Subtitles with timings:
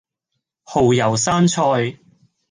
[0.65, 1.99] 蠔油生菜